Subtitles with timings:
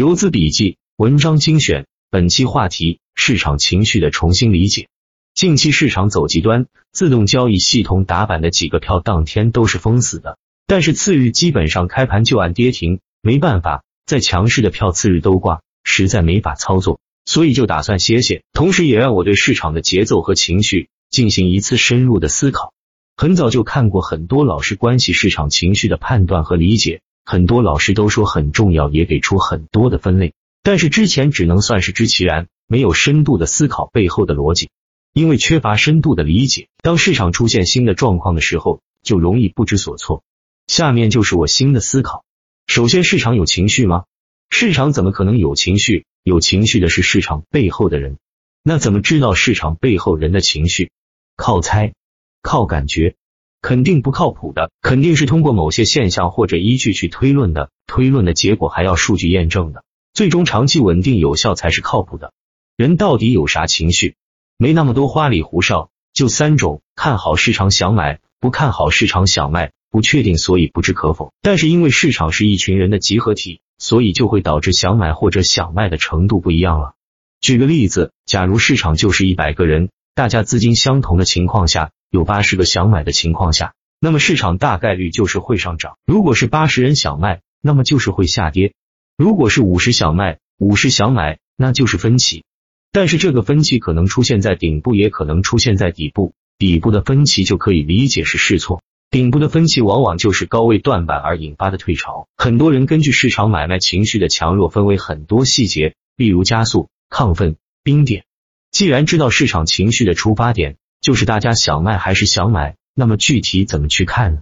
[0.00, 4.88] 游资笔记文章精选，本期话题：市场情绪的重新理解。
[5.34, 22.72] 近期市场走极端，自动交易系统打板的几个票当天都是封死的，但是次日基本上开盘就按跌停，没办法，再强势的票次日都挂，实在没法操作，所以就打算歇歇，同时也让我对市场的节奏和情绪进行一次深入的思考。
[23.18, 30.34] 很早就看过很多老师关系市场情绪的判断和理解，很多老师都说很重要，也给出很多的分类，
[30.64, 34.68] 但是之前只能算是知其然，没有深度的思考背后的逻辑。
[35.12, 40.24] 因为缺乏深度的理解，当市场出现新的状况的时候，就容易不知所措。
[40.66, 42.24] 下面就是我新的思考。
[42.66, 44.06] 首先，市场有情绪吗？
[44.50, 46.06] 市场怎么可能有情绪？
[46.24, 48.18] 有情绪的是市场背后的人。
[48.64, 50.90] 那怎么知道市场背后人的情绪？
[51.36, 51.94] 靠猜。
[52.42, 53.14] 靠感觉，
[53.62, 62.32] 肯定不靠谱的，肯定是通过某些现象或者依据去推论的，推论的结果还要数据验证的，最终长期稳定有效才是靠谱的。
[62.76, 64.16] 人到底有啥情绪？
[64.56, 71.32] 没那么多花里胡哨，就三种：看好市场想买，不看好市场想卖，不确定所以不知可否。
[71.42, 76.94] 但是因为市场是一群人的集合体，所以就会导致想买或者想卖的程度不一样了。
[77.42, 81.90] 举个例子，假如市场就是一百个人，大家资金相同的情况下。
[82.10, 88.72] 有八十个想买的情况下，那么市场大概率就是会上涨；如果是八十人想卖，那么就是会下跌；
[89.16, 92.42] 如果是五十想卖，五十想买，那就是分歧。
[92.90, 96.34] 但是这个分歧可能出现在顶部，也可能出现在底部。
[96.58, 102.26] 底部的分歧就可以理解是试错，顶部的分歧往往就是高位断板而引发的退潮。
[102.36, 108.24] 很多人根据市场买卖情绪的强弱，分为很多细节，例如加速、亢奋、冰点。
[108.72, 110.76] 既然知道市场情绪的出发点。
[111.00, 114.40] 就是大家想卖还是想买，那么具体怎么去看呢？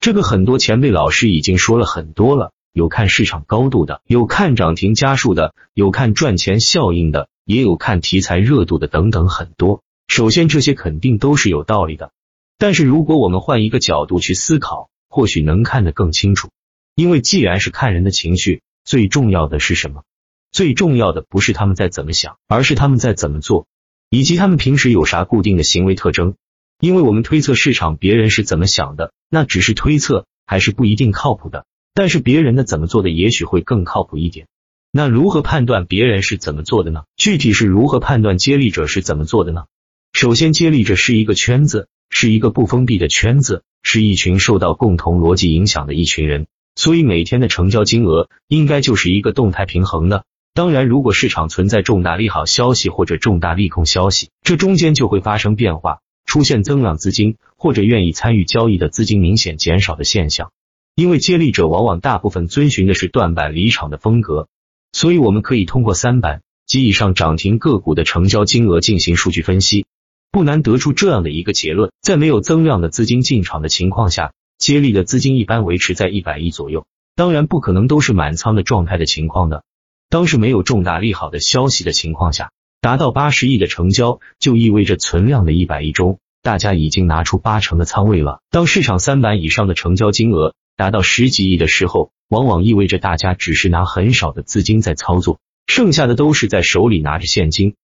[0.00, 9.82] 这个很多前辈老师已经说了很多了，有看市场高度的，有看涨停家数的，有看赚钱效应的，也有看题材热度的，等等很多。
[10.06, 12.12] 首先这些肯定都是有道理的，
[12.56, 16.48] 但是如果我们换一个角度去思考，或许能看得更清楚。
[16.94, 20.04] 因为既然是看人的情绪，最重要的是什么？
[20.50, 23.66] 最重要的不是他们在怎么想，而是他们在怎么做。
[24.10, 26.34] 以及他们平时有啥固定的行为特征？
[26.80, 31.66] 因为我们推测市场别人是怎么想的，那只是推测，还是不一定靠谱的。
[31.92, 34.46] 但是别人的怎么做的，也许会更靠谱一点。
[34.92, 37.02] 那如何判断别人是怎么做的呢？
[37.16, 39.64] 具体是如何判断接力者是怎么做的呢？
[40.12, 46.46] 首先，接力者是一个圈子，是一个不封闭的圈子，是一群受到共同逻辑影响的一群人，
[46.76, 50.24] 所以每天的成交金额应该就是一个动态平衡的。
[50.58, 60.50] 当然，如果市场存在重大利好消息或者重大利空消息，这中间就会发生变化，出现增量资金或者愿意参与交易的资金明显减少的现象。
[60.96, 64.48] 因为接力者往往大部分遵循的是断板离场的风格，
[64.90, 69.86] 所以我们可以通过三板及以上涨停个股的成交金额进行数据分析，
[70.32, 76.84] 不难得出这样的一个结论：在没有增量的资金进场的情况下，接力的资金一般维持在一百亿左右。
[77.14, 79.62] 当然，不可能都是满仓的状态的情况的。
[80.10, 88.40] 当是没有重大利好的消息的情况下，达到八十亿的成交，就意味着存量的一百亿中，大家已经拿出八成的仓位了。
[88.50, 97.74] 当市场三板以上的成交金额达到十几亿的时候，往往意味着大家只是拿很少的资金在操作，剩下的都是在手里拿着现金。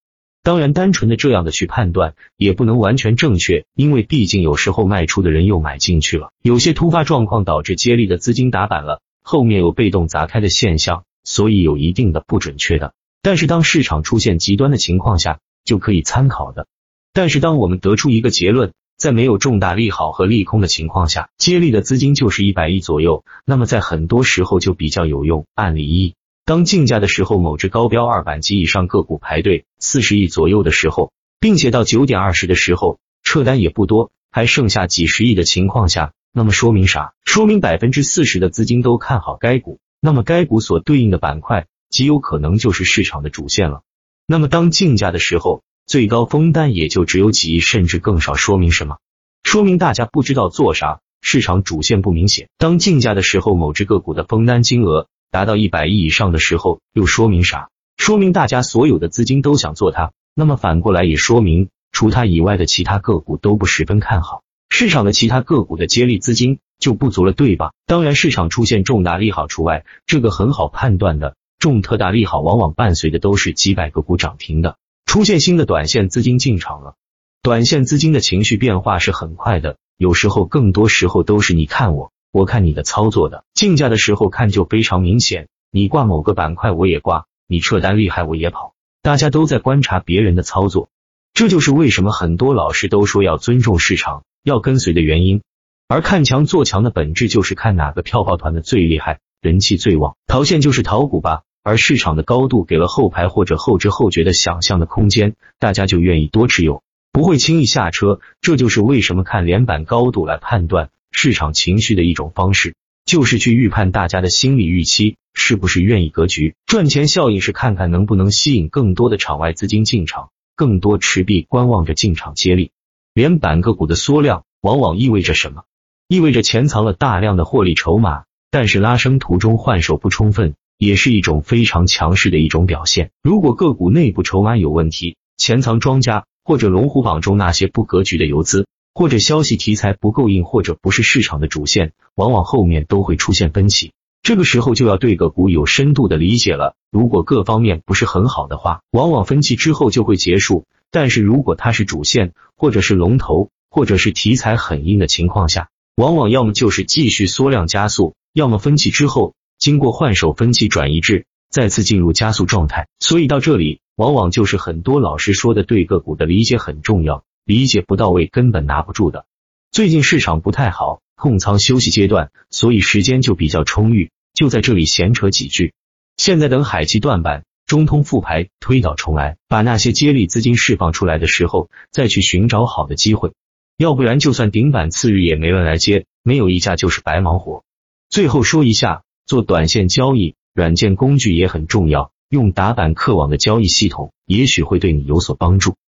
[0.42, 11.04] 当然，单纯的这样的去判断也不能完全正确，因为毕竟有时候卖出的人又买进去了，有些突发状况导致接力的资金打板了，后面有被动砸开的现象。
[11.24, 16.66] 所以有一定的不准确的，但是当市场出现极端的情况下，就可以参考的。
[17.12, 25.46] 但是当我们得出一个结论，在没有重大利好和利空的情况下，接力的资金就是一百亿左右，那么在很多时候就比较有用。
[25.54, 26.14] 案例一，
[26.44, 37.14] 当竞价的时候，某只高标二板及以上个股排队四十亿左右的时候，并且到九点二十的时候撤单也不多，还剩下几十亿的情况下，那么说明啥？
[37.24, 39.78] 说明百分之四十的资金都看好该股。
[40.04, 43.80] 那么该股所对应的板块极有可能就是市场的主线了。
[44.26, 48.98] 那么当竞价的时候，最高封单也就只有几亿，甚至更少，说明什么？
[49.44, 52.50] 说明大家不知道做啥，市场主线不明显。
[52.58, 57.70] 当竞价的时候，某只个股的封单金额达到一百亿以上的时候，又说明啥？
[57.96, 60.12] 说明大家所有的资金都想做它。
[60.34, 64.42] 那么反过来也说明，除它以外的其他个股都不十分看好。
[64.68, 67.72] 市场的其他个股的接力资金就不足了，对吧？
[67.86, 71.34] 当然，市场出现重大利好除外，这个很好判断的。
[71.58, 74.76] 重特大利好往往伴随的都是几百个股涨停的，
[75.06, 76.96] 出现新的短线资金进场了。
[77.42, 83.44] 短线资金的情绪变化是很快的，有时候更多时候都是你看我，我看你的操作的。
[83.54, 90.90] 竞价的时候看就非常明显，你挂某个板块我也挂，你撤单厉害我也跑，大家都在观察别人的操作，
[91.32, 95.40] 这就是为什么很多老师都说要尊重市场，要跟随的原因。
[95.86, 101.42] 而看强做强的本质就是看哪个票抱团的最厉害，人气最旺，淘线就是淘股吧。
[101.62, 106.82] 而市场的高度给了后排或者后知后觉的想象的空间，大家就愿意多持有，
[107.12, 108.20] 不会轻易下车。
[108.40, 117.08] 这就是为什么看连板高度来判断市场情绪的一种方式，就是去预判大家的心理预期是不是愿意格局赚钱。
[117.08, 122.72] 效应是看看能不能吸引更多的场外资金进场，更多持币观望着进场接力。
[123.14, 125.64] 连板个股的缩量往往意味着什么？
[126.14, 130.54] 意味着潜藏了大量的获利筹码，但是拉升途中换手不充分。
[130.76, 133.12] 也是一种非常强势的一种表现。
[133.22, 143.92] 如果个股内部筹码有问题，潜藏庄家，或者龙虎榜中那些不格局的游资，或者消息题材不够硬，或者不是市场的主线，往往后面都会出现分歧。
[144.22, 146.74] 这个时候就要对个股有深度的理解了。
[146.90, 150.64] 如果各方面不是很好的话，往往分歧之后就会结束。
[150.90, 159.34] 但是如果它是主线，或者是龙头，或者是题材很硬的情况下，往往要么就是继续缩量加速，要么分歧之后。
[159.56, 169.24] 经过换手分歧转移至再次进入加速状态，所以到这里往往就是很多老师说的对个股的理解很重要，理解不到位根本拿不住的。
[169.70, 175.72] 最近市场不太好，控仓休息阶段，所以时间就比较充裕，就在这里闲扯几句。
[176.16, 183.32] 现在等海基断板，中通复牌，推倒重来，把那些接力资金释放出来的时候，再去寻找好的机会，
[183.76, 187.64] 要不然就算顶板次日也没人来接，没有溢价就是白忙活。
[188.08, 189.02] 最后说一下。
[189.26, 192.12] 做短线交易，软件工具也很重要。
[192.28, 195.76] 用打板客网的交易系统，也许会对你有所帮助。